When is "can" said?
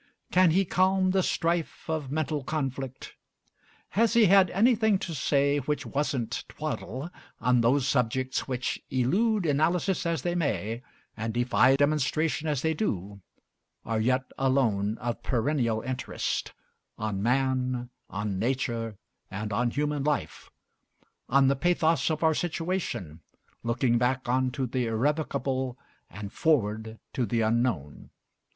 0.31-0.49